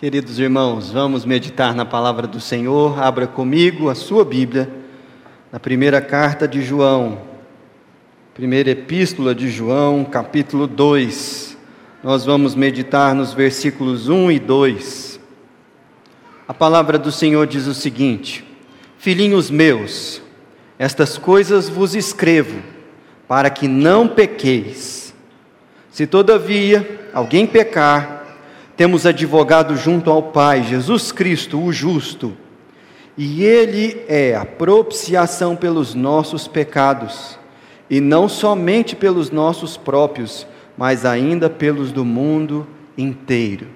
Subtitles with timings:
[0.00, 3.02] Queridos irmãos, vamos meditar na palavra do Senhor.
[3.02, 4.70] Abra comigo a sua Bíblia,
[5.50, 7.22] na primeira carta de João,
[8.32, 11.58] primeira epístola de João, capítulo 2.
[12.04, 15.20] Nós vamos meditar nos versículos 1 e 2.
[16.46, 18.44] A palavra do Senhor diz o seguinte:
[18.98, 20.22] Filhinhos meus,
[20.78, 22.62] estas coisas vos escrevo,
[23.26, 25.12] para que não pequeis.
[25.90, 28.17] Se todavia alguém pecar,
[28.78, 32.36] temos advogado junto ao Pai, Jesus Cristo, o justo,
[33.16, 37.36] e Ele é a propiciação pelos nossos pecados,
[37.90, 40.46] e não somente pelos nossos próprios,
[40.76, 43.66] mas ainda pelos do mundo inteiro.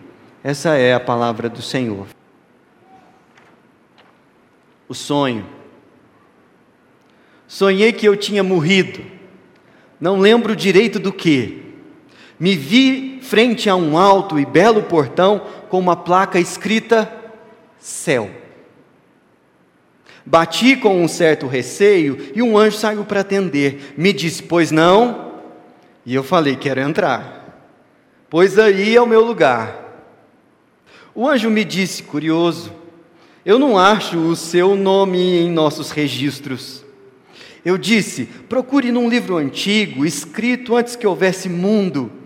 [0.45, 2.07] Essa é a palavra do Senhor.
[4.89, 5.45] O sonho.
[7.49, 9.01] Sonhei que eu tinha morrido,
[10.01, 11.72] não lembro direito do que,
[12.43, 17.09] me vi frente a um alto e belo portão com uma placa escrita
[17.79, 18.29] Céu.
[20.27, 23.95] Bati com um certo receio e um anjo saiu para atender.
[23.97, 25.35] Me disse: Pois não?
[26.05, 27.71] E eu falei: Quero entrar.
[28.29, 30.11] Pois aí é o meu lugar.
[31.15, 32.73] O anjo me disse, curioso:
[33.47, 36.85] Eu não acho o seu nome em nossos registros.
[37.65, 42.21] Eu disse: Procure num livro antigo, escrito antes que houvesse mundo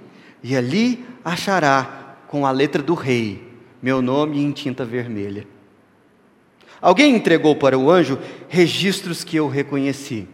[0.49, 3.43] e ali achará com a letra do rei
[3.83, 5.45] meu nome em tinta vermelha.
[6.81, 8.17] Alguém entregou para o anjo
[8.49, 10.29] registros que eu reconheci,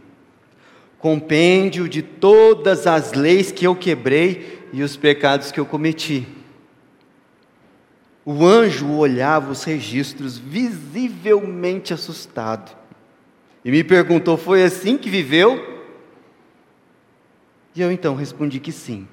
[0.98, 6.26] compêndio de todas as leis que eu quebrei e os pecados que eu cometi.
[8.22, 12.76] O anjo olhava os registros visivelmente assustado
[13.64, 15.82] e me perguntou: Foi assim que viveu?
[17.74, 19.08] E eu então respondi que sim.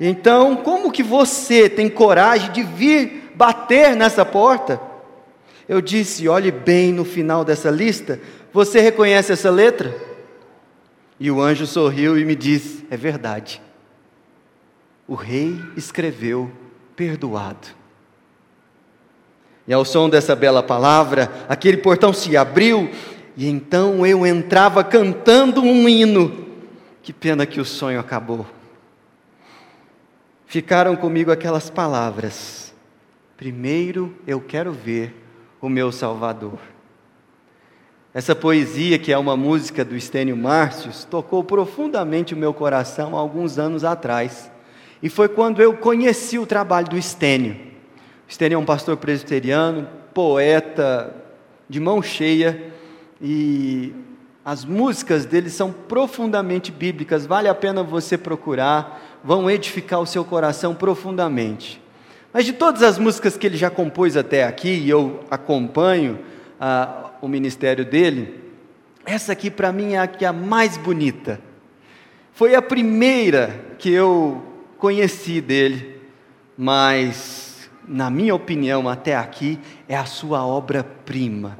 [0.00, 4.80] Então, como que você tem coragem de vir bater nessa porta?
[5.68, 8.18] Eu disse: olhe bem no final dessa lista,
[8.50, 9.94] você reconhece essa letra?
[11.18, 13.60] E o anjo sorriu e me disse: é verdade.
[15.06, 16.50] O rei escreveu
[16.96, 17.68] perdoado.
[19.68, 22.90] E ao som dessa bela palavra, aquele portão se abriu
[23.36, 26.46] e então eu entrava cantando um hino.
[27.02, 28.46] Que pena que o sonho acabou
[30.50, 32.74] ficaram comigo aquelas palavras:
[33.36, 35.14] primeiro eu quero ver
[35.60, 36.58] o meu Salvador.
[38.12, 43.20] Essa poesia, que é uma música do Estênio Márcios, tocou profundamente o meu coração há
[43.20, 44.50] alguns anos atrás.
[45.00, 47.54] E foi quando eu conheci o trabalho do Estênio.
[47.54, 51.14] O Estênio é um pastor presbiteriano, poeta,
[51.68, 52.72] de mão cheia,
[53.22, 53.94] e
[54.44, 60.24] as músicas dele são profundamente bíblicas, vale a pena você procurar vão edificar o seu
[60.24, 61.80] coração profundamente.
[62.32, 66.18] Mas de todas as músicas que ele já compôs até aqui, e eu acompanho
[66.60, 68.40] ah, o ministério dele,
[69.04, 71.40] essa aqui para mim é a que é a mais bonita.
[72.32, 74.42] Foi a primeira que eu
[74.78, 76.00] conheci dele,
[76.56, 79.58] mas, na minha opinião, até aqui,
[79.88, 81.58] é a sua obra-prima.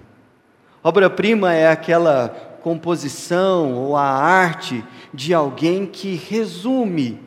[0.82, 2.28] Obra-prima é aquela
[2.62, 7.20] composição ou a arte de alguém que resume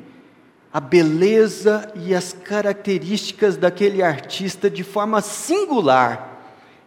[0.74, 6.32] a beleza e as características daquele artista de forma singular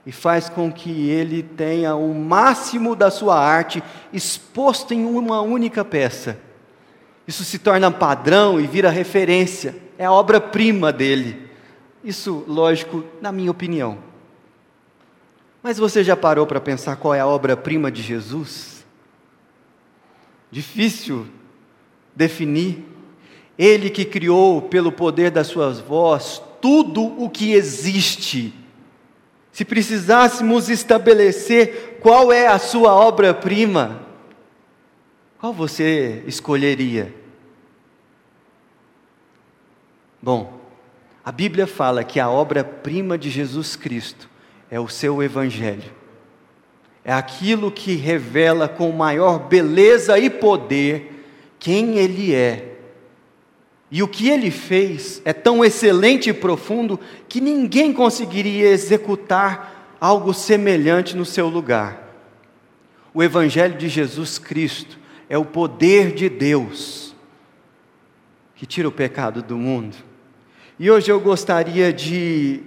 [0.04, 3.80] e faz com que ele tenha o máximo da sua arte
[4.12, 6.36] exposto em uma única peça.
[7.28, 11.48] Isso se torna padrão e vira referência, é a obra-prima dele.
[12.02, 13.98] Isso, lógico, na minha opinião.
[15.62, 18.84] Mas você já parou para pensar qual é a obra-prima de Jesus?
[20.50, 21.26] Difícil
[22.14, 22.95] definir.
[23.58, 28.52] Ele que criou pelo poder das suas vozes tudo o que existe.
[29.52, 34.02] Se precisássemos estabelecer qual é a sua obra-prima,
[35.38, 37.14] qual você escolheria?
[40.20, 40.60] Bom,
[41.24, 44.28] a Bíblia fala que a obra-prima de Jesus Cristo
[44.70, 45.90] é o seu Evangelho.
[47.04, 51.24] É aquilo que revela com maior beleza e poder
[51.58, 52.75] quem Ele é
[53.90, 56.98] e o que ele fez é tão excelente e profundo
[57.28, 62.02] que ninguém conseguiria executar algo semelhante no seu lugar.
[63.14, 64.98] O Evangelho de Jesus Cristo
[65.28, 67.14] é o poder de Deus
[68.56, 69.96] que tira o pecado do mundo.
[70.78, 72.62] E hoje eu gostaria de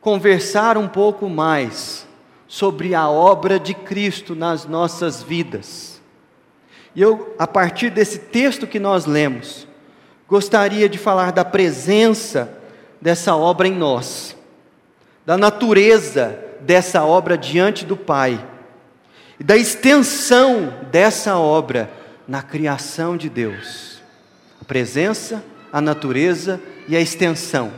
[0.00, 2.08] conversar um pouco mais
[2.46, 6.00] sobre a obra de Cristo nas nossas vidas.
[6.94, 9.67] E eu, a partir desse texto que nós lemos,
[10.28, 12.52] gostaria de falar da presença
[13.00, 14.36] dessa obra em nós,
[15.24, 18.44] da natureza dessa obra diante do Pai
[19.40, 21.90] e da extensão dessa obra
[22.26, 24.02] na criação de Deus.
[24.60, 25.42] A presença,
[25.72, 27.72] a natureza e a extensão.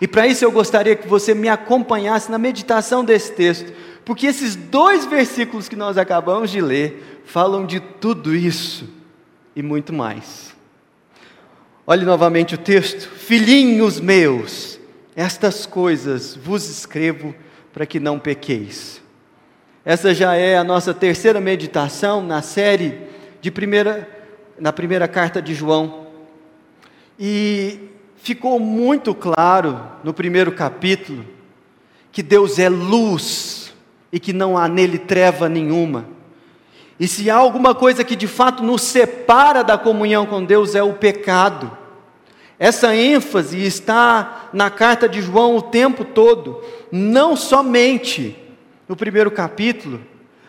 [0.00, 3.72] E para isso eu gostaria que você me acompanhasse na meditação desse texto,
[4.04, 8.88] porque esses dois versículos que nós acabamos de ler falam de tudo isso
[9.54, 10.51] e muito mais.
[11.84, 14.78] Olhe novamente o texto: Filhinhos meus,
[15.16, 17.34] estas coisas vos escrevo
[17.72, 19.02] para que não pequeis.
[19.84, 23.00] Essa já é a nossa terceira meditação na série
[23.40, 24.08] de primeira,
[24.60, 26.06] na primeira carta de João.
[27.18, 31.24] E ficou muito claro no primeiro capítulo
[32.12, 33.74] que Deus é luz
[34.12, 36.06] e que não há nele treva nenhuma.
[36.98, 40.82] E se há alguma coisa que de fato nos separa da comunhão com Deus é
[40.82, 41.76] o pecado.
[42.58, 46.62] Essa ênfase está na carta de João o tempo todo,
[46.92, 48.36] não somente
[48.88, 50.00] no primeiro capítulo,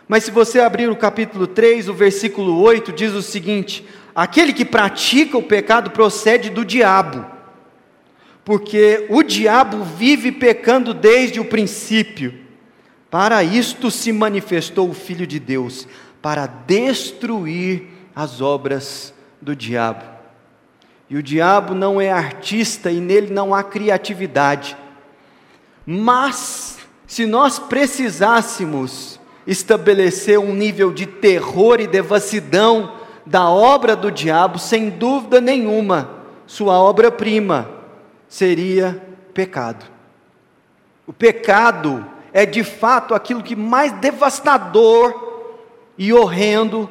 [0.08, 4.66] mas se você abrir o capítulo 3, o versículo 8, diz o seguinte: Aquele que
[4.66, 7.26] pratica o pecado procede do diabo,
[8.46, 12.44] porque o diabo vive pecando desde o princípio.
[13.10, 15.88] Para isto se manifestou o Filho de Deus,
[16.24, 20.06] para destruir as obras do diabo.
[21.10, 24.78] E o diabo não é artista e nele não há criatividade.
[25.86, 32.94] Mas, se nós precisássemos estabelecer um nível de terror e devassidão
[33.26, 36.10] da obra do diabo, sem dúvida nenhuma,
[36.48, 37.70] sua obra-prima
[38.30, 39.86] seria pecado.
[41.06, 45.33] O pecado é de fato aquilo que mais devastador
[45.98, 46.90] e horrendo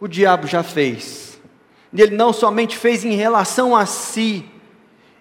[0.00, 1.40] o diabo já fez.
[1.96, 4.44] Ele não somente fez em relação a si,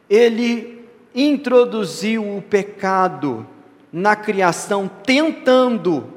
[0.10, 3.48] ele introduziu o pecado
[3.92, 6.14] na criação, tentando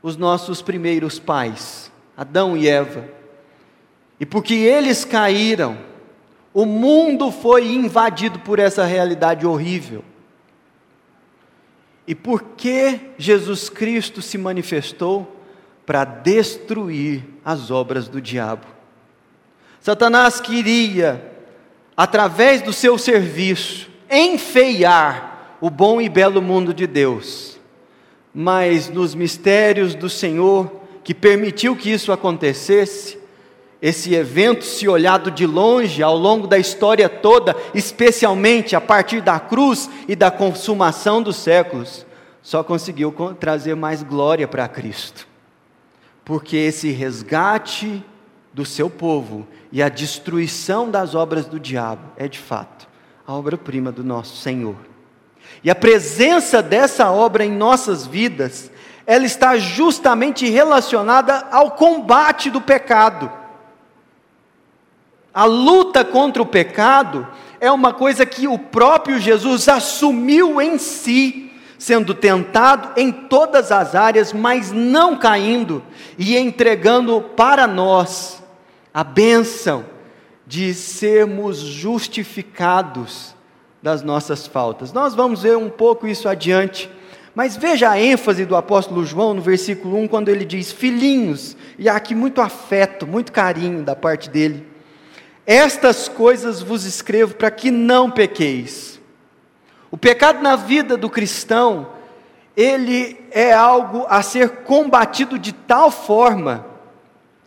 [0.00, 3.08] os nossos primeiros pais, Adão e Eva.
[4.20, 5.76] E porque eles caíram,
[6.54, 10.04] o mundo foi invadido por essa realidade horrível.
[12.06, 15.35] E por que Jesus Cristo se manifestou?
[15.86, 18.66] Para destruir as obras do diabo.
[19.80, 21.24] Satanás queria,
[21.96, 27.56] através do seu serviço, enfeiar o bom e belo mundo de Deus.
[28.34, 30.70] Mas nos mistérios do Senhor,
[31.04, 33.16] que permitiu que isso acontecesse,
[33.80, 39.38] esse evento, se olhado de longe ao longo da história toda, especialmente a partir da
[39.38, 42.04] cruz e da consumação dos séculos,
[42.42, 45.28] só conseguiu trazer mais glória para Cristo.
[46.26, 48.04] Porque esse resgate
[48.52, 52.88] do seu povo e a destruição das obras do diabo é de fato
[53.24, 54.74] a obra-prima do nosso Senhor.
[55.62, 58.72] E a presença dessa obra em nossas vidas,
[59.06, 63.30] ela está justamente relacionada ao combate do pecado.
[65.32, 67.24] A luta contra o pecado
[67.60, 71.45] é uma coisa que o próprio Jesus assumiu em si,
[71.78, 75.82] sendo tentado em todas as áreas, mas não caindo
[76.18, 78.42] e entregando para nós
[78.92, 79.84] a bênção
[80.46, 83.34] de sermos justificados
[83.82, 84.92] das nossas faltas.
[84.92, 86.90] Nós vamos ver um pouco isso adiante.
[87.34, 91.86] Mas veja a ênfase do apóstolo João no versículo 1, quando ele diz: Filhinhos, e
[91.86, 94.66] há aqui muito afeto, muito carinho da parte dele.
[95.46, 98.95] Estas coisas vos escrevo para que não pequeis.
[99.96, 101.86] O pecado na vida do cristão,
[102.54, 106.66] ele é algo a ser combatido de tal forma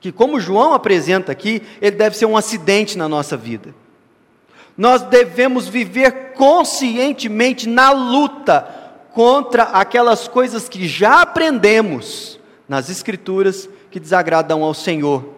[0.01, 3.75] que, como João apresenta aqui, ele deve ser um acidente na nossa vida.
[4.75, 8.67] Nós devemos viver conscientemente na luta
[9.13, 15.35] contra aquelas coisas que já aprendemos nas Escrituras que desagradam ao Senhor.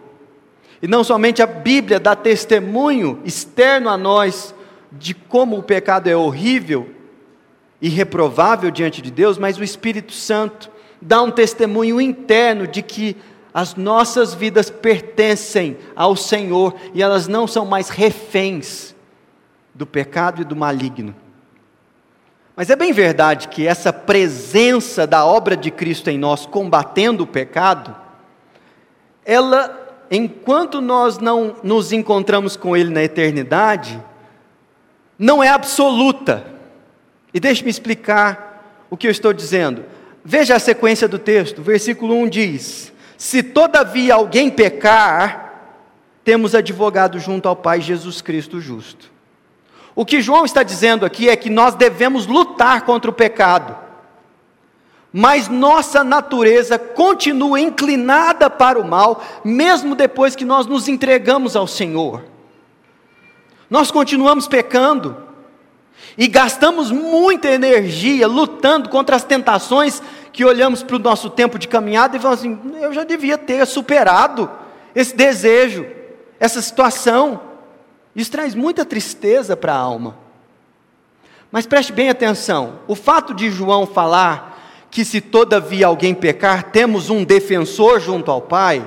[0.80, 4.54] E não somente a Bíblia dá testemunho externo a nós
[4.90, 7.01] de como o pecado é horrível
[7.82, 10.70] e reprovável diante de Deus, mas o Espírito Santo
[11.00, 13.16] dá um testemunho interno de que
[13.52, 18.94] as nossas vidas pertencem ao Senhor e elas não são mais reféns
[19.74, 21.12] do pecado e do maligno.
[22.54, 27.26] Mas é bem verdade que essa presença da obra de Cristo em nós combatendo o
[27.26, 27.96] pecado,
[29.24, 34.00] ela, enquanto nós não nos encontramos com Ele na eternidade,
[35.18, 36.51] não é absoluta.
[37.32, 39.84] E deixe-me explicar o que eu estou dizendo.
[40.24, 45.78] Veja a sequência do texto, versículo 1 diz: se todavia alguém pecar,
[46.24, 49.12] temos advogado junto ao Pai Jesus Cristo justo.
[49.94, 53.76] O que João está dizendo aqui é que nós devemos lutar contra o pecado,
[55.12, 61.68] mas nossa natureza continua inclinada para o mal, mesmo depois que nós nos entregamos ao
[61.68, 62.24] Senhor.
[63.70, 65.16] Nós continuamos pecando
[66.16, 70.02] e gastamos muita energia lutando contra as tentações
[70.32, 73.66] que olhamos para o nosso tempo de caminhada e falamos assim: eu já devia ter
[73.66, 74.50] superado
[74.94, 75.86] esse desejo,
[76.38, 77.40] essa situação.
[78.14, 80.18] Isso traz muita tristeza para a alma.
[81.50, 84.50] Mas preste bem atenção: o fato de João falar
[84.90, 88.84] que, se todavia alguém pecar, temos um defensor junto ao Pai,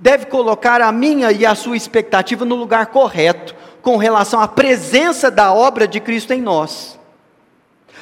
[0.00, 5.30] deve colocar a minha e a sua expectativa no lugar correto, com relação à presença
[5.30, 6.98] da obra de Cristo em nós.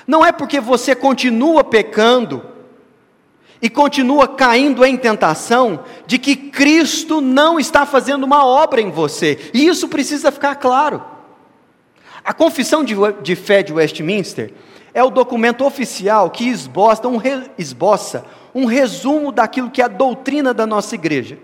[0.06, 2.44] Não é porque você continua pecando
[3.62, 9.38] e continua caindo em tentação de que Cristo não está fazendo uma obra em você,
[9.52, 11.02] e isso precisa ficar claro.
[12.24, 14.52] A Confissão de, de Fé de Westminster
[14.92, 19.88] é o documento oficial que esboça um, re, esboça um resumo daquilo que é a
[19.88, 21.38] doutrina da nossa igreja.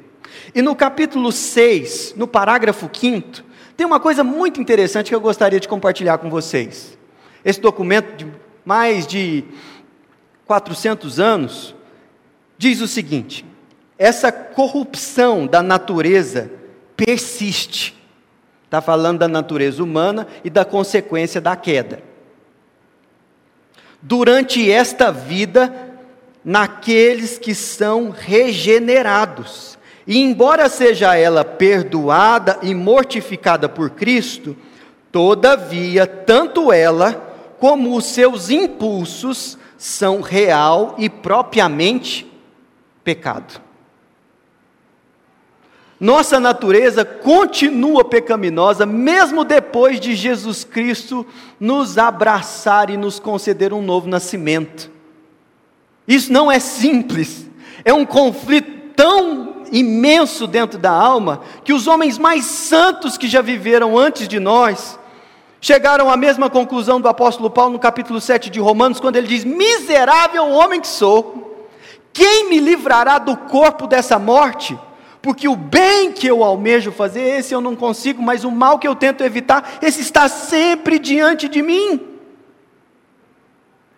[0.54, 3.42] E no capítulo 6, no parágrafo 5,
[3.76, 6.96] tem uma coisa muito interessante que eu gostaria de compartilhar com vocês.
[7.44, 8.32] Esse documento de
[8.64, 9.44] mais de
[10.46, 11.74] 400 anos
[12.58, 13.44] diz o seguinte:
[13.98, 16.50] essa corrupção da natureza
[16.96, 17.94] persiste.
[18.64, 22.02] Está falando da natureza humana e da consequência da queda
[24.06, 25.74] durante esta vida
[26.44, 29.76] naqueles que são regenerados.
[30.06, 34.56] E embora seja ela perdoada e mortificada por Cristo,
[35.10, 37.12] todavia, tanto ela
[37.58, 42.30] como os seus impulsos são real e propriamente
[43.02, 43.60] pecado.
[45.98, 51.26] Nossa natureza continua pecaminosa, mesmo depois de Jesus Cristo
[51.58, 54.90] nos abraçar e nos conceder um novo nascimento.
[56.06, 57.48] Isso não é simples,
[57.82, 63.42] é um conflito tão imenso dentro da alma que os homens mais santos que já
[63.42, 64.98] viveram antes de nós
[65.60, 69.44] chegaram à mesma conclusão do apóstolo Paulo no capítulo 7 de Romanos, quando ele diz:
[69.44, 71.68] Miserável homem que sou,
[72.12, 74.78] quem me livrará do corpo dessa morte?
[75.26, 78.86] porque o bem que eu almejo fazer, esse eu não consigo, mas o mal que
[78.86, 82.00] eu tento evitar, esse está sempre diante de mim.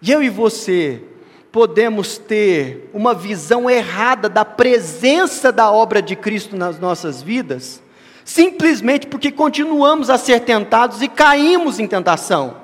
[0.01, 1.03] E eu e você
[1.59, 7.83] podemos ter uma visão errada da presença da obra de Cristo nas nossas vidas,
[8.25, 12.59] simplesmente porque continuamos a ser tentados e caímos em tentação.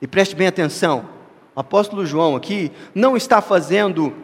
[0.00, 1.08] E preste bem atenção,
[1.52, 4.14] o apóstolo João aqui não está fazendo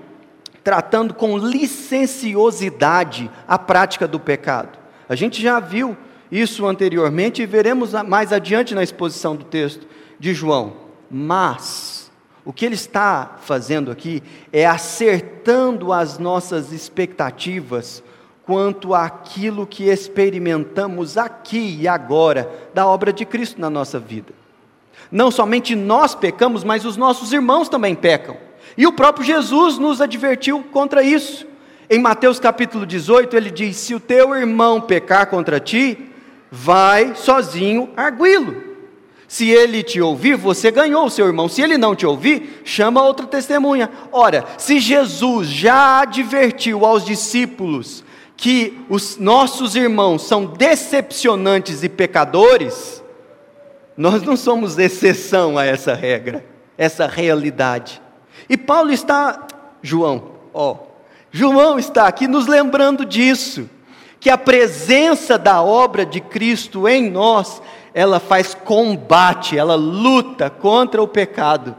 [0.62, 4.78] tratando com licenciosidade a prática do pecado.
[5.08, 5.96] A gente já viu
[6.30, 9.88] isso anteriormente e veremos mais adiante na exposição do texto
[10.20, 10.74] de João.
[11.10, 12.01] Mas,
[12.44, 14.22] o que ele está fazendo aqui
[14.52, 18.02] é acertando as nossas expectativas
[18.44, 24.32] quanto àquilo que experimentamos aqui e agora da obra de Cristo na nossa vida.
[25.10, 28.36] Não somente nós pecamos, mas os nossos irmãos também pecam.
[28.76, 31.46] E o próprio Jesus nos advertiu contra isso.
[31.88, 36.10] Em Mateus capítulo 18, ele diz: Se o teu irmão pecar contra ti,
[36.50, 38.71] vai sozinho arguí-lo.
[39.32, 41.48] Se ele te ouvir, você ganhou o seu irmão.
[41.48, 43.90] Se ele não te ouvir, chama outra testemunha.
[44.12, 48.04] Ora, se Jesus já advertiu aos discípulos
[48.36, 53.02] que os nossos irmãos são decepcionantes e pecadores,
[53.96, 56.44] nós não somos exceção a essa regra,
[56.76, 58.02] essa realidade.
[58.50, 59.46] E Paulo está,
[59.80, 60.76] João, ó,
[61.30, 63.66] João está aqui nos lembrando disso,
[64.20, 67.62] que a presença da obra de Cristo em nós,
[67.94, 71.76] ela faz combate, ela luta contra o pecado,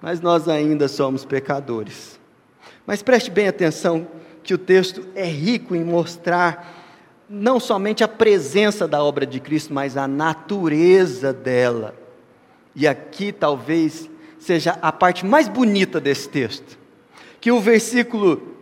[0.00, 2.18] mas nós ainda somos pecadores.
[2.86, 4.06] Mas preste bem atenção
[4.42, 6.76] que o texto é rico em mostrar
[7.28, 11.94] não somente a presença da obra de Cristo, mas a natureza dela.
[12.74, 16.78] E aqui talvez seja a parte mais bonita desse texto.
[17.40, 18.56] Que o versículo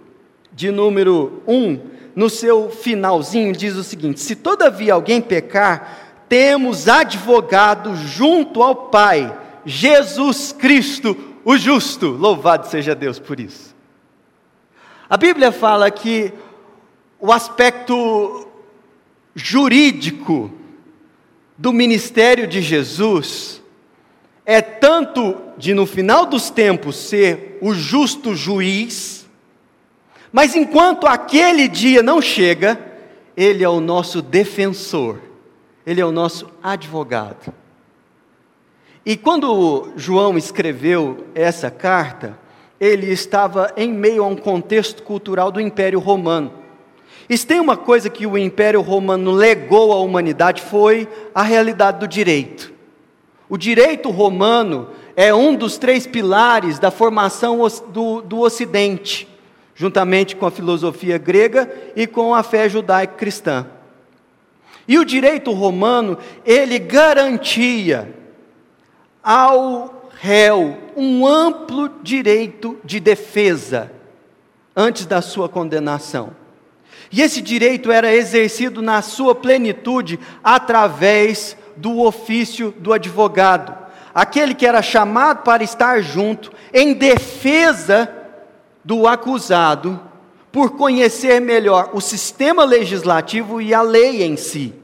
[0.53, 1.81] de número 1,
[2.15, 9.37] no seu finalzinho, diz o seguinte: Se todavia alguém pecar, temos advogado junto ao Pai,
[9.65, 12.11] Jesus Cristo, o justo.
[12.11, 13.75] Louvado seja Deus por isso.
[15.09, 16.33] A Bíblia fala que
[17.19, 18.47] o aspecto
[19.35, 20.51] jurídico
[21.57, 23.63] do ministério de Jesus
[24.45, 29.27] é tanto de no final dos tempos ser o justo juiz,
[30.33, 32.79] mas enquanto aquele dia não chega,
[33.37, 35.19] ele é o nosso defensor,
[35.89, 37.51] ele é o nosso advogado.
[39.07, 42.39] E quando João escreveu essa carta,
[42.79, 46.53] ele estava em meio a um contexto cultural do Império Romano.
[47.27, 52.01] E se tem uma coisa que o Império Romano legou à humanidade foi a realidade
[52.01, 52.71] do direito.
[53.49, 59.27] O direito romano é um dos três pilares da formação do, do Ocidente,
[59.75, 63.67] juntamente com a filosofia grega e com a fé judaica cristã.
[64.89, 66.17] E o direito romano,
[66.47, 68.11] ele garantia
[69.23, 73.93] ao réu um amplo direito de defesa
[74.75, 76.31] antes da sua condenação.
[77.13, 83.77] E esse direito era exercido na sua plenitude através do ofício do advogado,
[84.15, 88.11] aquele que era chamado para estar junto em defesa
[88.85, 90.08] do acusado,
[90.59, 94.75] por conhecer melhor o sistema legislativo e a lei em si.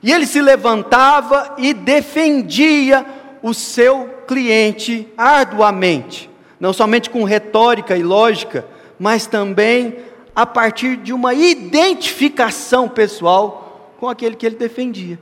[0.00, 3.04] E ele se levantava e defendia
[3.42, 8.64] o seu cliente arduamente, não somente com retórica e lógica,
[9.00, 9.96] mas também
[10.32, 15.18] a partir de uma identificação pessoal com aquele que ele defendia.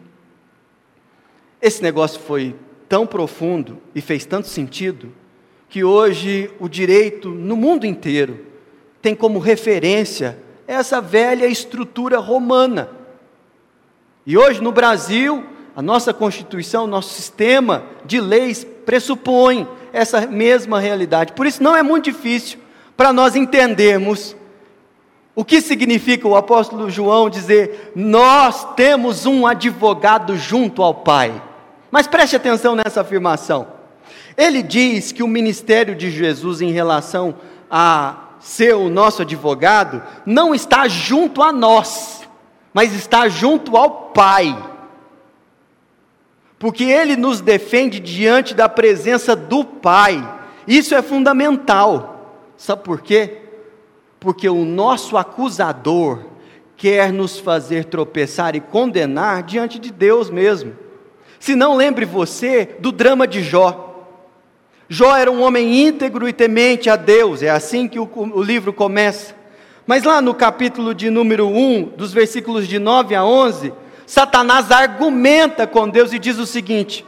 [1.62, 2.54] Esse negócio foi
[2.90, 5.10] tão profundo e fez tanto sentido
[5.66, 8.49] que hoje o direito no mundo inteiro
[9.02, 12.90] tem como referência essa velha estrutura romana.
[14.26, 21.32] E hoje no Brasil, a nossa Constituição, nosso sistema de leis pressupõe essa mesma realidade.
[21.32, 22.58] Por isso não é muito difícil
[22.96, 24.36] para nós entendermos
[25.34, 31.42] o que significa o apóstolo João dizer: Nós temos um advogado junto ao Pai.
[31.90, 33.66] Mas preste atenção nessa afirmação.
[34.36, 37.34] Ele diz que o ministério de Jesus em relação
[37.70, 42.28] a ser o nosso advogado não está junto a nós,
[42.72, 44.56] mas está junto ao Pai.
[46.58, 50.38] Porque ele nos defende diante da presença do Pai.
[50.66, 52.36] Isso é fundamental.
[52.56, 53.38] Sabe por quê?
[54.18, 56.18] Porque o nosso acusador
[56.76, 60.74] quer nos fazer tropeçar e condenar diante de Deus mesmo.
[61.38, 63.89] Se não lembre você do drama de Jó.
[64.92, 68.72] Jó era um homem íntegro e temente a Deus, é assim que o, o livro
[68.72, 69.36] começa.
[69.86, 73.72] Mas lá no capítulo de número 1, dos versículos de 9 a 11,
[74.04, 77.06] Satanás argumenta com Deus e diz o seguinte: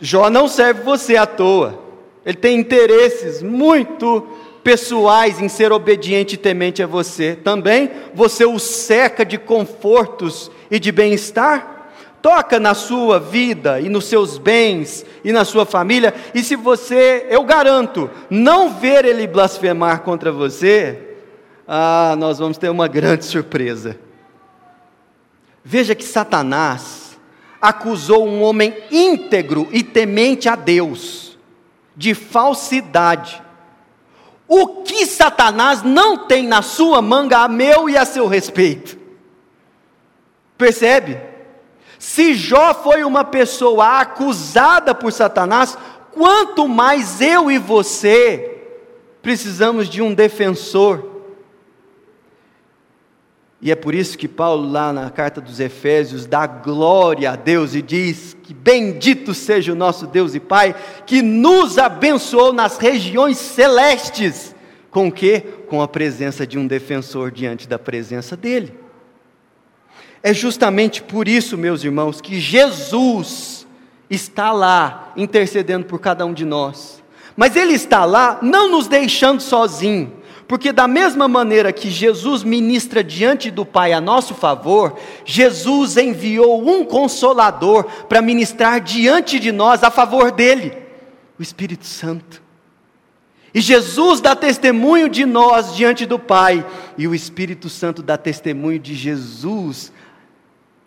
[0.00, 1.78] Jó não serve você à toa,
[2.26, 4.26] ele tem interesses muito
[4.64, 7.36] pessoais em ser obediente e temente a você.
[7.36, 11.79] Também você o cerca de confortos e de bem-estar
[12.22, 17.26] toca na sua vida e nos seus bens e na sua família, e se você,
[17.30, 21.16] eu garanto, não ver ele blasfemar contra você,
[21.66, 23.98] ah, nós vamos ter uma grande surpresa.
[25.64, 27.18] Veja que Satanás
[27.60, 31.38] acusou um homem íntegro e temente a Deus
[31.94, 33.42] de falsidade.
[34.48, 38.98] O que Satanás não tem na sua manga a meu e a seu respeito?
[40.56, 41.29] Percebe?
[42.00, 45.76] Se Jó foi uma pessoa acusada por Satanás,
[46.10, 48.62] quanto mais eu e você
[49.20, 51.04] precisamos de um defensor.
[53.60, 57.74] E é por isso que Paulo, lá na carta dos Efésios, dá glória a Deus
[57.74, 63.36] e diz que bendito seja o nosso Deus e Pai, que nos abençoou nas regiões
[63.36, 64.56] celestes.
[64.90, 65.44] Com o quê?
[65.68, 68.72] Com a presença de um defensor diante da presença dele.
[70.22, 73.66] É justamente por isso, meus irmãos, que Jesus
[74.10, 77.02] está lá intercedendo por cada um de nós.
[77.36, 80.10] Mas Ele está lá não nos deixando sozinhos,
[80.46, 86.68] porque da mesma maneira que Jesus ministra diante do Pai a nosso favor, Jesus enviou
[86.68, 90.76] um consolador para ministrar diante de nós a favor dele,
[91.38, 92.42] o Espírito Santo.
[93.54, 96.66] E Jesus dá testemunho de nós diante do Pai,
[96.98, 99.92] e o Espírito Santo dá testemunho de Jesus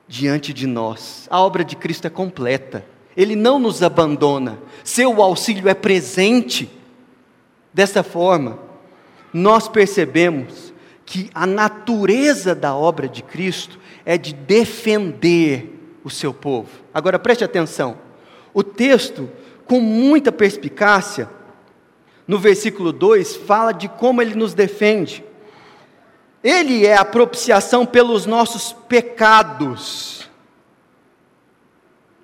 [0.08, 1.28] diante de nós.
[1.30, 2.86] A obra de Cristo é completa.
[3.16, 4.60] Ele não nos abandona.
[4.84, 6.70] Seu auxílio é presente.
[7.74, 8.60] Dessa forma,
[9.34, 10.74] nós percebemos
[11.06, 16.70] que a natureza da obra de Cristo é de defender o seu povo.
[16.94, 17.98] Agora preste atenção.
[18.54, 19.30] O texto,
[19.66, 21.30] com muita perspicácia,
[22.28, 25.24] no versículo 2, fala de como ele nos defende.
[26.44, 30.30] Ele é a propiciação pelos nossos pecados.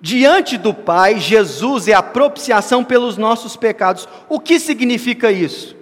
[0.00, 4.08] Diante do Pai, Jesus é a propiciação pelos nossos pecados.
[4.28, 5.76] O que significa isso?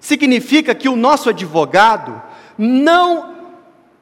[0.00, 2.20] Significa que o nosso advogado
[2.56, 3.34] não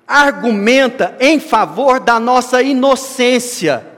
[0.06, 3.95] argumenta em favor da nossa inocência.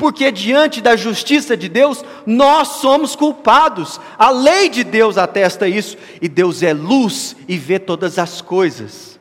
[0.00, 4.00] Porque diante da justiça de Deus nós somos culpados.
[4.18, 9.20] A lei de Deus atesta isso, e Deus é luz e vê todas as coisas.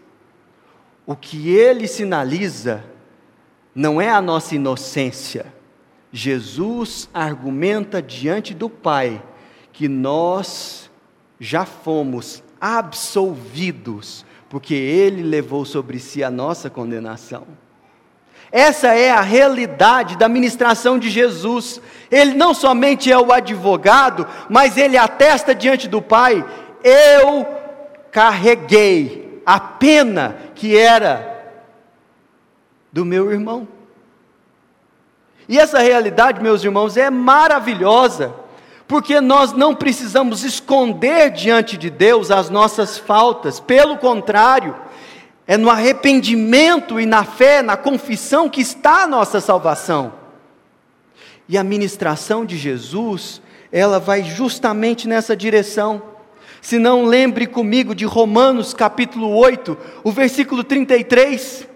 [1.05, 2.81] O que ele sinaliza
[3.75, 5.53] não é a nossa inocência.
[6.13, 9.21] Jesus argumenta diante do Pai
[9.73, 10.89] que nós
[11.41, 17.45] já fomos absolvidos, porque Ele levou sobre si a nossa condenação.
[18.51, 21.79] Essa é a realidade da ministração de Jesus.
[22.09, 26.43] Ele não somente é o advogado, mas ele atesta diante do Pai:
[26.83, 27.45] eu
[28.11, 31.29] carreguei a pena que era
[32.91, 33.67] do meu irmão.
[35.47, 38.33] E essa realidade, meus irmãos, é maravilhosa,
[38.87, 44.75] porque nós não precisamos esconder diante de Deus as nossas faltas, pelo contrário,
[45.49, 50.13] é no arrependimento e na fé, na confissão que está a nossa salvação.
[51.47, 56.03] E a ministração de Jesus, ela vai justamente nessa direção.
[56.61, 61.67] Se não lembre comigo de Romanos capítulo 8, o versículo 33,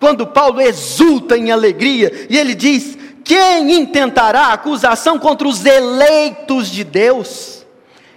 [0.00, 6.82] quando Paulo exulta em alegria e ele diz: Quem intentará acusação contra os eleitos de
[6.82, 7.66] Deus?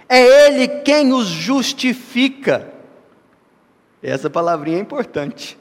[0.08, 2.71] É Ele quem os justifica.
[4.02, 5.58] Essa palavrinha é importante.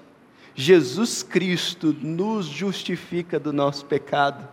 [0.56, 4.48] Jesus Cristo nos justifica do nosso pecado.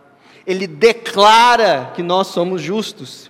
[0.45, 3.29] Ele declara que nós somos justos.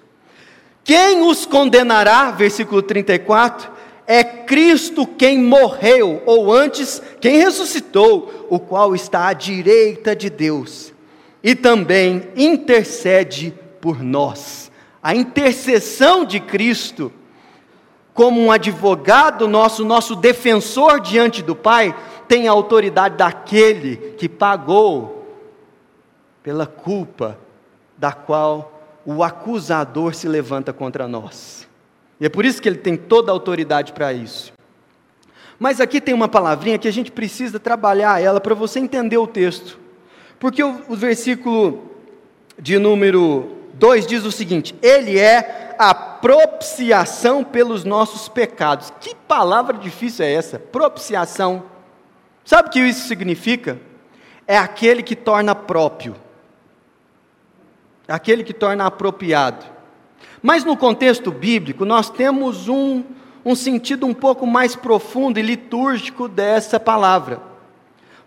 [0.84, 2.32] Quem os condenará?
[2.32, 3.72] Versículo 34.
[4.06, 10.94] É Cristo quem morreu, ou antes, quem ressuscitou, o qual está à direita de Deus
[11.44, 14.72] e também intercede por nós.
[15.02, 17.12] A intercessão de Cristo
[18.20, 21.96] como um advogado nosso, nosso defensor diante do Pai,
[22.28, 25.26] tem a autoridade daquele que pagou
[26.44, 27.40] pela culpa
[27.98, 31.66] da qual o acusador se levanta contra nós.
[32.20, 34.52] E é por isso que ele tem toda a autoridade para isso.
[35.58, 39.28] Mas aqui tem uma palavrinha que a gente precisa trabalhar ela para você entender o
[39.28, 39.80] texto.
[40.38, 41.90] Porque o, o versículo
[42.60, 48.94] de número 2 diz o seguinte: Ele é a propiciação pelos nossos pecados.
[49.00, 50.60] Que palavra difícil é essa?
[50.60, 51.64] Propiciação.
[52.44, 53.80] Sabe o que isso significa?
[54.46, 56.16] É aquele que torna próprio,
[58.08, 59.66] aquele que torna apropriado.
[60.42, 63.04] Mas no contexto bíblico, nós temos um,
[63.46, 67.42] um sentido um pouco mais profundo e litúrgico dessa palavra.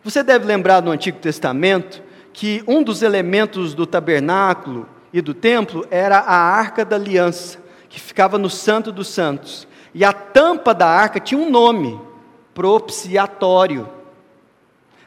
[0.04, 5.86] Você deve lembrar no Antigo Testamento que um dos elementos do tabernáculo e do templo
[5.90, 9.68] era a arca da aliança, que ficava no Santo dos Santos.
[9.94, 12.00] E a tampa da arca tinha um nome:
[12.54, 13.88] propiciatório.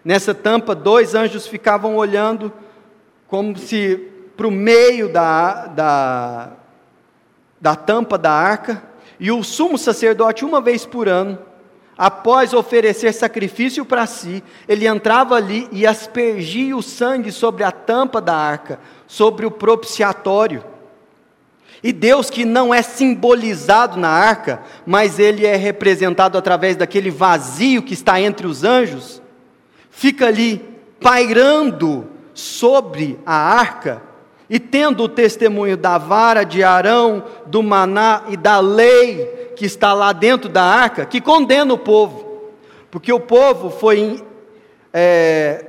[0.04, 2.54] Nessa tampa, dois anjos ficavam olhando,
[3.28, 6.52] como se para o meio da, da,
[7.60, 8.84] da tampa da arca,
[9.20, 11.39] e o sumo sacerdote, uma vez por ano,
[11.97, 18.19] após oferecer sacrifício para si, ele entrava ali e aspergia o sangue sobre a tampa
[18.19, 20.63] da arca, sobre o propiciatório.
[21.84, 27.84] E Deus, que não é simbolizado na arca, mas ele é representado através daquele vazio
[27.84, 29.21] que está entre os anjos,
[29.89, 30.63] fica ali
[30.99, 34.01] pairando sobre a arca
[34.49, 39.93] e tendo o testemunho da vara de Arão, do maná e da lei que está
[39.93, 42.51] lá dentro da arca, que condena o povo,
[42.91, 44.23] porque o povo foi
[44.93, 45.65] é,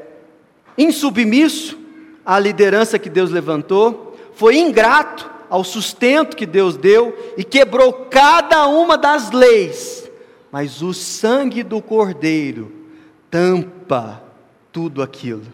[0.77, 1.79] insubmisso
[2.25, 8.67] à liderança que Deus levantou, foi ingrato ao sustento que Deus deu e quebrou cada
[8.67, 10.11] uma das leis,
[10.51, 12.73] mas o sangue do Cordeiro
[13.31, 14.23] tampa
[14.73, 15.45] tudo aquilo.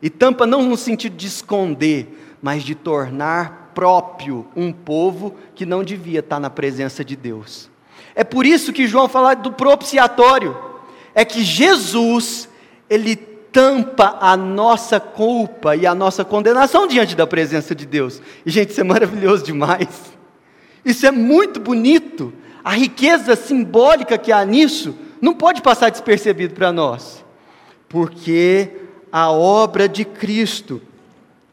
[0.00, 5.84] E tampa não no sentido de esconder, mas de tornar próprio um povo que não
[5.84, 7.70] devia estar na presença de Deus.
[8.14, 10.56] É por isso que João fala do propiciatório,
[11.14, 12.48] é que Jesus,
[12.90, 18.20] ele tampa a nossa culpa e a nossa condenação diante da presença de Deus.
[18.44, 20.12] E, gente, isso é maravilhoso demais.
[20.84, 22.32] Isso é muito bonito.
[22.64, 27.24] A riqueza simbólica que há nisso não pode passar despercebido para nós,
[27.88, 28.70] porque
[29.10, 30.80] a obra de Cristo,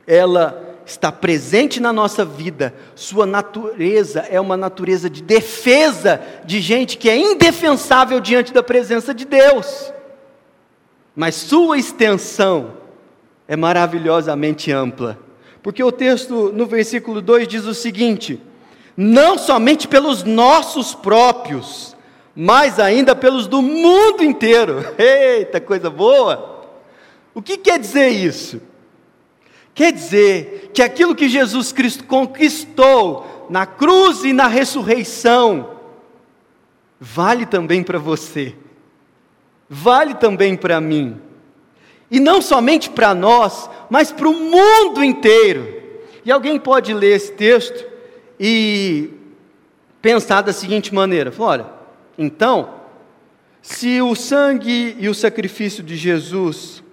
[0.08, 6.98] ela está presente na nossa vida, sua natureza é uma natureza de defesa de gente
[6.98, 9.94] que é indefensável diante da presença de Deus
[11.20, 12.78] mas sua extensão
[13.46, 15.20] é maravilhosamente ampla.
[15.62, 18.42] Porque o texto no versículo 2 diz o seguinte:
[18.96, 21.94] não somente pelos nossos próprios,
[22.34, 24.86] mas ainda pelos do mundo inteiro.
[24.98, 26.70] Eita, coisa boa!
[27.34, 28.62] O que quer dizer isso?
[29.80, 35.70] Quer dizer que aquilo que Jesus Cristo conquistou na cruz e na ressurreição,
[37.00, 38.58] vale também para você,
[39.70, 41.18] vale também para mim.
[42.12, 45.82] E não somente para nós, mas para o mundo inteiro.
[46.26, 47.88] E alguém pode ler esse texto
[48.38, 49.12] e
[50.02, 51.68] pensar da seguinte maneira: olha,
[52.18, 52.82] então,
[53.62, 56.84] se o sangue e o sacrifício de Jesus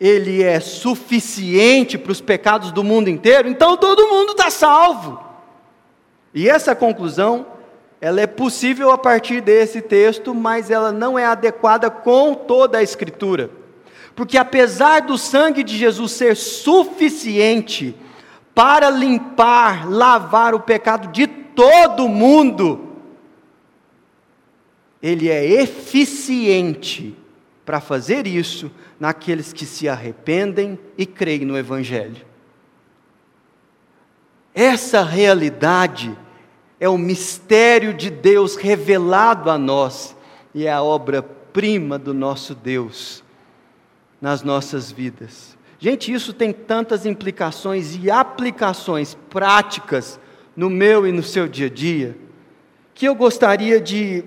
[0.00, 5.20] ele é suficiente para os pecados do mundo inteiro, então todo mundo está salvo.
[6.32, 7.46] E essa conclusão,
[8.00, 12.82] ela é possível a partir desse texto, mas ela não é adequada com toda a
[12.82, 13.50] Escritura.
[14.14, 17.96] Porque apesar do sangue de Jesus ser suficiente
[18.54, 22.88] para limpar, lavar o pecado de todo mundo,
[25.02, 27.16] ele é eficiente
[27.68, 32.24] para fazer isso naqueles que se arrependem e creem no Evangelho.
[34.54, 36.16] Essa realidade
[36.80, 40.16] é o mistério de Deus revelado a nós
[40.54, 43.22] e é a obra-prima do nosso Deus
[44.18, 45.54] nas nossas vidas.
[45.78, 50.18] Gente, isso tem tantas implicações e aplicações práticas
[50.56, 52.16] no meu e no seu dia a dia,
[52.94, 54.24] que eu gostaria de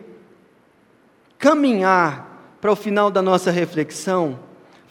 [1.40, 2.31] caminhar
[2.62, 4.40] para o final da nossa reflexão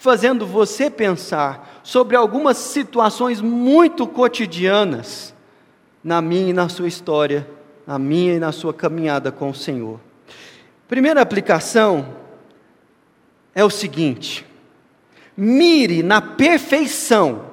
[0.01, 5.35] fazendo você pensar sobre algumas situações muito cotidianas
[6.03, 7.47] na minha e na sua história,
[7.87, 10.01] na minha e na sua caminhada com o Senhor.
[10.89, 12.17] Primeira aplicação
[13.55, 14.47] é o seguinte:
[15.37, 17.45] mire na perfeição,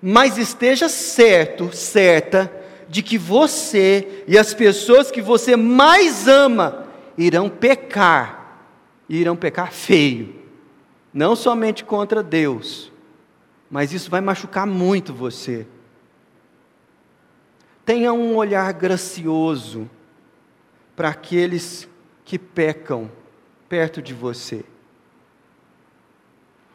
[0.00, 2.50] mas esteja certo, certa,
[2.88, 6.86] de que você e as pessoas que você mais ama
[7.18, 8.39] irão pecar,
[9.18, 10.40] irão pecar feio
[11.12, 12.92] não somente contra Deus,
[13.68, 15.66] mas isso vai machucar muito você.
[17.84, 19.90] Tenha um olhar gracioso
[20.94, 21.88] para aqueles
[22.24, 23.10] que pecam
[23.68, 24.64] perto de você.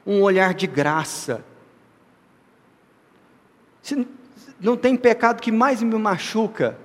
[0.06, 1.44] Um olhar de graça.
[3.82, 4.08] Se
[4.60, 6.78] não tem pecado que mais me machuca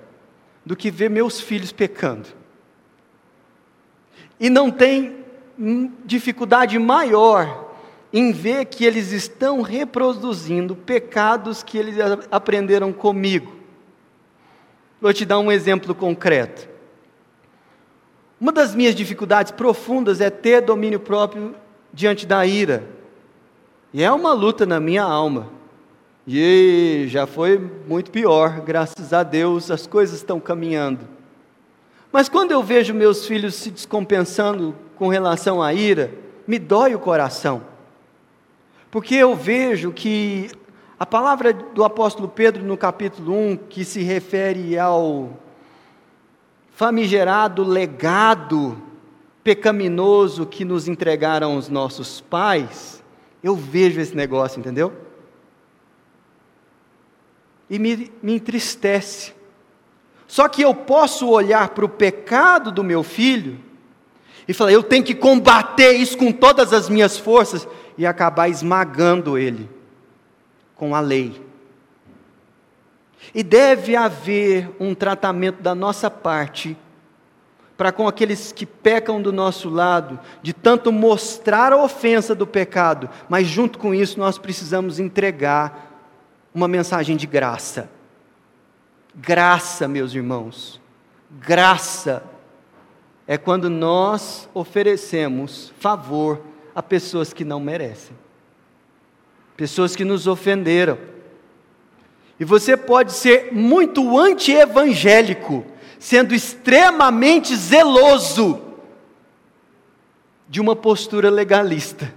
[0.65, 2.29] do que ver meus filhos pecando.
[4.39, 5.20] E não tem
[6.05, 7.71] dificuldade maior
[8.13, 11.95] em ver que eles estão reproduzindo pecados que eles
[12.29, 13.55] aprenderam comigo.
[14.99, 16.69] Vou te dar um exemplo concreto.
[18.39, 21.55] Uma das minhas dificuldades profundas é ter domínio próprio
[21.93, 22.83] diante da ira.
[23.93, 25.49] E é uma luta na minha alma.
[26.27, 31.07] E já foi muito pior, graças a Deus as coisas estão caminhando.
[32.11, 36.13] Mas quando eu vejo meus filhos se descompensando com relação à ira,
[36.45, 37.63] me dói o coração.
[38.89, 40.49] Porque eu vejo que
[40.99, 45.29] a palavra do apóstolo Pedro no capítulo 1, que se refere ao
[46.73, 48.81] famigerado legado
[49.43, 53.01] pecaminoso que nos entregaram os nossos pais,
[53.43, 54.93] eu vejo esse negócio, entendeu?
[57.69, 59.33] E me, me entristece.
[60.31, 63.59] Só que eu posso olhar para o pecado do meu filho
[64.47, 67.67] e falar: eu tenho que combater isso com todas as minhas forças
[67.97, 69.69] e acabar esmagando ele
[70.73, 71.45] com a lei.
[73.35, 76.77] E deve haver um tratamento da nossa parte
[77.75, 83.09] para com aqueles que pecam do nosso lado, de tanto mostrar a ofensa do pecado,
[83.27, 85.91] mas junto com isso nós precisamos entregar
[86.53, 87.89] uma mensagem de graça.
[89.13, 90.79] Graça, meus irmãos,
[91.29, 92.23] graça
[93.27, 96.41] é quando nós oferecemos favor
[96.73, 98.15] a pessoas que não merecem,
[99.57, 100.97] pessoas que nos ofenderam.
[102.39, 105.65] E você pode ser muito anti-evangélico,
[105.99, 108.61] sendo extremamente zeloso
[110.47, 112.13] de uma postura legalista.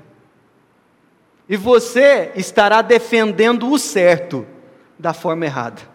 [1.48, 4.46] E você estará defendendo o certo
[4.96, 5.93] da forma errada.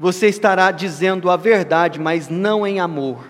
[0.00, 3.22] Você estará dizendo a verdade, mas não em amor.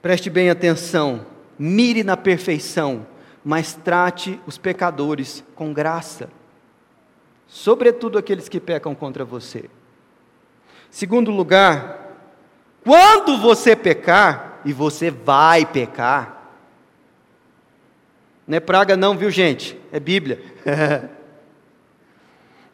[0.00, 1.26] Preste bem atenção,
[1.58, 3.06] mire na perfeição,
[3.44, 6.30] mas trate os pecadores com graça,
[7.46, 9.68] sobretudo aqueles que pecam contra você.
[10.90, 12.10] Segundo lugar,
[12.82, 16.52] quando você pecar, e você vai pecar,
[18.48, 19.78] não é praga, não, viu gente?
[19.92, 20.42] É Bíblia.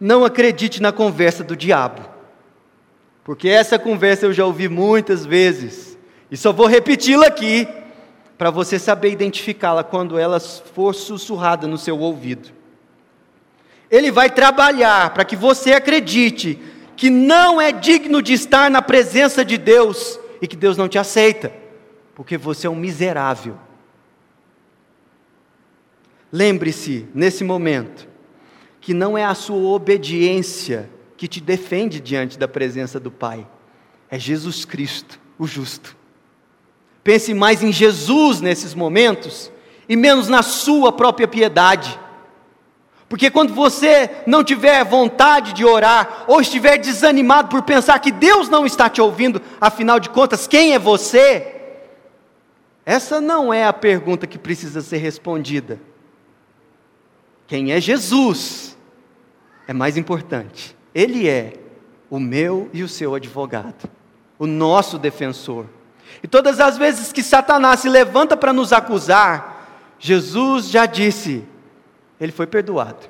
[0.00, 2.00] não acredite na conversa do diabo,
[3.22, 5.98] porque essa conversa eu já ouvi muitas vezes.
[6.30, 7.68] E só vou repeti-la aqui,
[8.38, 12.48] para você saber identificá-la quando ela for sussurrada no seu ouvido.
[13.90, 16.58] Ele vai trabalhar para que você acredite
[16.96, 20.98] que não é digno de estar na presença de Deus e que Deus não te
[20.98, 21.52] aceita,
[22.14, 23.58] porque você é um miserável.
[26.32, 28.08] Lembre-se, nesse momento,
[28.80, 33.46] que não é a sua obediência que te defende diante da presença do Pai,
[34.08, 35.96] é Jesus Cristo, o justo.
[37.04, 39.52] Pense mais em Jesus nesses momentos
[39.88, 41.98] e menos na sua própria piedade.
[43.08, 48.48] Porque quando você não tiver vontade de orar, ou estiver desanimado por pensar que Deus
[48.48, 51.56] não está te ouvindo, afinal de contas, quem é você?
[52.86, 55.80] Essa não é a pergunta que precisa ser respondida.
[57.46, 58.69] Quem é Jesus
[59.70, 60.76] é mais importante.
[60.92, 61.52] Ele é
[62.10, 63.88] o meu e o seu advogado,
[64.36, 65.64] o nosso defensor.
[66.20, 71.44] E todas as vezes que Satanás se levanta para nos acusar, Jesus já disse,
[72.20, 73.06] ele foi perdoado.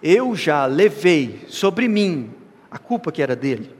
[0.00, 2.32] Eu já levei sobre mim
[2.70, 3.74] a culpa que era dele.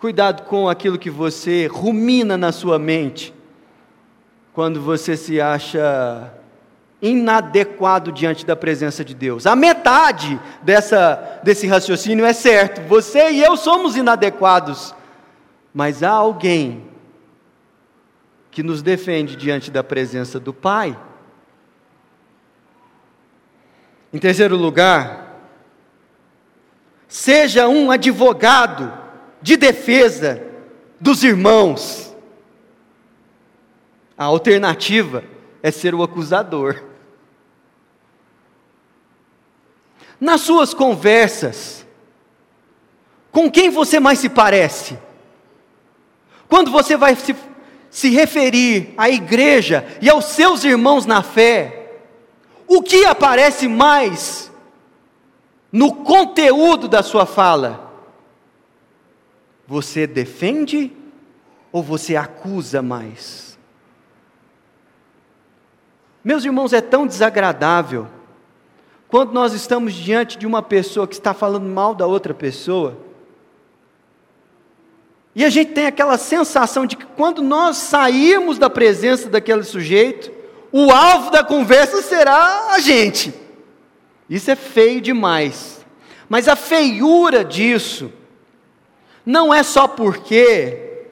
[0.00, 3.32] Cuidado com aquilo que você rumina na sua mente,
[4.52, 6.34] quando você se acha
[7.00, 9.46] inadequado diante da presença de Deus.
[9.46, 12.80] A metade dessa, desse raciocínio é certo.
[12.88, 14.94] Você e eu somos inadequados
[15.78, 16.88] mas há alguém
[18.50, 20.98] que nos defende diante da presença do Pai.
[24.12, 25.36] Em terceiro lugar,
[27.06, 28.92] seja um advogado
[29.40, 30.42] de defesa
[30.98, 32.12] dos irmãos.
[34.16, 35.22] A alternativa
[35.62, 36.82] é ser o acusador.
[40.20, 41.86] Nas suas conversas,
[43.30, 44.98] com quem você mais se parece?
[46.48, 47.36] Quando você vai se,
[47.90, 52.00] se referir à igreja e aos seus irmãos na fé,
[52.66, 54.50] o que aparece mais
[55.70, 57.92] no conteúdo da sua fala?
[59.66, 60.92] Você defende
[61.70, 63.58] ou você acusa mais?
[66.24, 68.08] Meus irmãos, é tão desagradável
[69.08, 73.08] quando nós estamos diante de uma pessoa que está falando mal da outra pessoa
[75.38, 80.32] e a gente tem aquela sensação de que quando nós sairmos da presença daquele sujeito,
[80.72, 83.32] o alvo da conversa será a gente.
[84.28, 85.86] Isso é feio demais.
[86.28, 88.12] Mas a feiura disso
[89.24, 91.06] não é só porque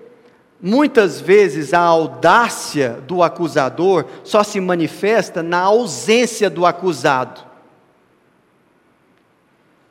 [0.60, 7.45] muitas vezes a audácia do acusador só se manifesta na ausência do acusado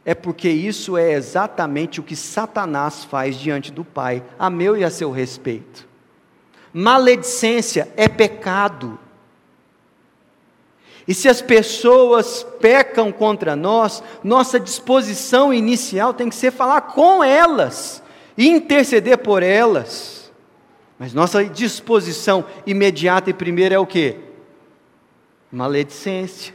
[0.05, 4.83] é porque isso é exatamente o que Satanás faz diante do Pai, a meu e
[4.83, 5.87] a seu respeito.
[6.71, 8.99] Maledicência é pecado.
[11.07, 17.23] E se as pessoas pecam contra nós, nossa disposição inicial tem que ser falar com
[17.23, 18.03] elas
[18.37, 20.31] e interceder por elas.
[20.99, 24.17] Mas nossa disposição imediata e primeira é o que?
[25.51, 26.53] Maledicência.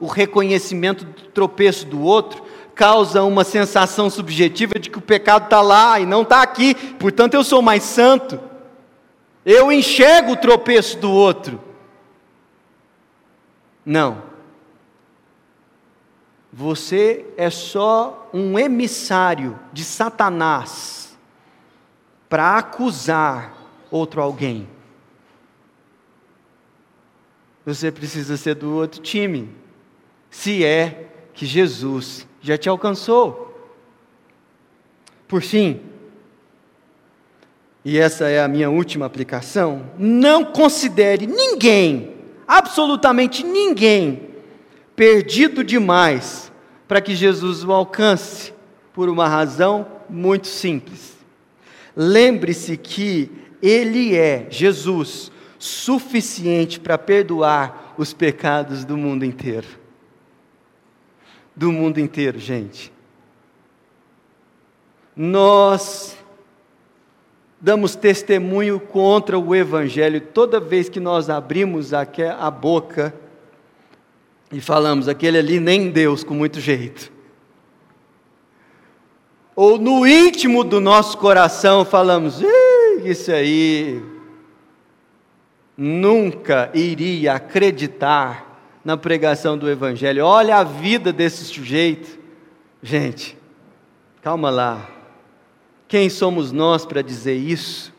[0.00, 2.42] O reconhecimento do tropeço do outro
[2.78, 7.34] causa uma sensação subjetiva de que o pecado está lá e não está aqui, portanto
[7.34, 8.38] eu sou mais santo.
[9.44, 11.60] Eu enxergo o tropeço do outro.
[13.84, 14.22] Não.
[16.52, 21.18] Você é só um emissário de Satanás
[22.28, 23.54] para acusar
[23.90, 24.68] outro alguém.
[27.66, 29.52] Você precisa ser do outro time,
[30.30, 33.46] se é que Jesus já te alcançou.
[35.26, 35.80] Por fim,
[37.84, 42.14] e essa é a minha última aplicação, não considere ninguém,
[42.46, 44.28] absolutamente ninguém,
[44.96, 46.50] perdido demais
[46.86, 48.52] para que Jesus o alcance,
[48.92, 51.16] por uma razão muito simples.
[51.94, 53.30] Lembre-se que
[53.62, 59.78] Ele é, Jesus, suficiente para perdoar os pecados do mundo inteiro
[61.58, 62.92] do mundo inteiro, gente.
[65.16, 66.16] Nós
[67.60, 73.12] damos testemunho contra o Evangelho toda vez que nós abrimos a boca
[74.52, 77.12] e falamos, aquele ali nem Deus com muito jeito.
[79.56, 82.40] Ou no íntimo do nosso coração falamos,
[83.04, 84.00] isso aí,
[85.76, 88.47] nunca iria acreditar
[88.84, 90.24] na pregação do Evangelho.
[90.24, 92.18] Olha a vida desse sujeito.
[92.82, 93.36] Gente,
[94.22, 94.88] calma lá.
[95.86, 97.92] Quem somos nós para dizer isso?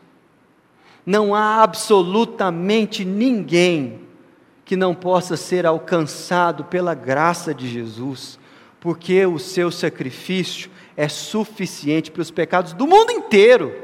[1.04, 4.00] Não há absolutamente ninguém
[4.64, 8.38] que não possa ser alcançado pela graça de Jesus,
[8.78, 13.74] porque o seu sacrifício é suficiente para os pecados do mundo inteiro.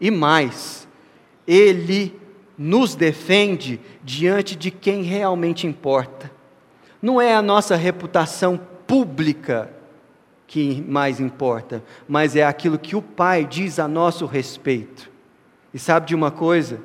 [0.00, 0.88] E mais,
[1.46, 2.18] ele
[2.56, 6.30] nos defende diante de quem realmente importa.
[7.00, 9.70] Não é a nossa reputação pública
[10.46, 15.10] que mais importa, mas é aquilo que o Pai diz a nosso respeito.
[15.72, 16.80] E sabe de uma coisa?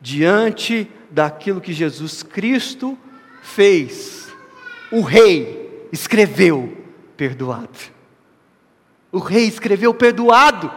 [0.00, 2.98] Diante daquilo que Jesus Cristo
[3.42, 4.32] fez,
[4.90, 6.76] o Rei escreveu
[7.16, 7.78] perdoado.
[9.12, 10.72] O Rei escreveu perdoado.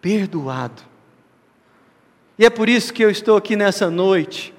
[0.00, 0.82] Perdoado.
[2.38, 4.52] E é por isso que eu estou aqui nessa noite,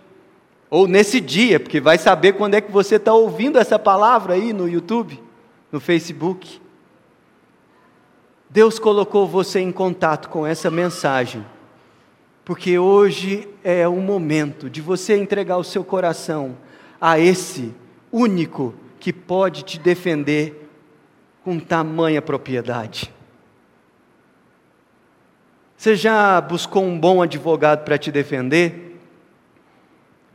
[0.70, 4.52] ou nesse dia, porque vai saber quando é que você está ouvindo essa palavra aí
[4.52, 5.22] no YouTube,
[5.72, 6.60] no Facebook.
[8.50, 11.46] Deus colocou você em contato com essa mensagem,
[12.44, 16.58] porque hoje é o momento de você entregar o seu coração
[17.00, 17.74] a esse
[18.12, 20.70] único que pode te defender
[21.44, 23.14] com tamanha propriedade.
[25.78, 28.98] Você já buscou um bom advogado para te defender?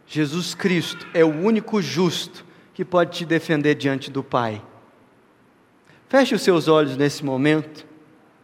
[0.07, 4.63] Jesus Cristo é o único justo que pode te defender diante do Pai.
[6.09, 7.85] Feche os seus olhos nesse momento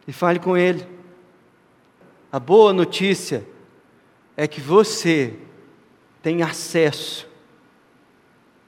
[0.09, 0.85] e fale com Ele.
[2.33, 3.47] A boa notícia
[4.37, 5.39] é que você
[6.21, 7.29] tem acesso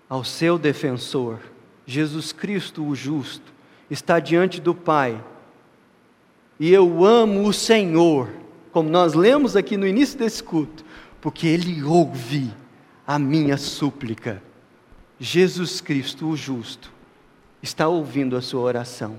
[0.08, 1.40] ao seu defensor,
[1.84, 3.52] Jesus Cristo, o justo,
[3.90, 5.20] está diante do Pai
[6.60, 8.28] e eu amo o Senhor,
[8.70, 10.84] como nós lemos aqui no início desse culto,
[11.18, 12.52] porque Ele ouve
[13.06, 14.42] a minha súplica.
[15.18, 16.92] Jesus Cristo, o justo,
[17.62, 19.18] está ouvindo a sua oração.